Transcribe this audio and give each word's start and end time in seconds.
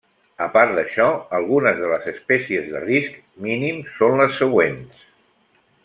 A 0.43 0.45
part 0.53 0.71
d'això, 0.77 1.09
algunes 1.39 1.77
de 1.83 1.91
les 1.91 2.07
espècies 2.13 2.73
de 2.73 2.81
risc 2.87 3.21
mínim 3.49 3.85
són 3.99 4.19
les 4.23 4.43
següents. 4.43 5.07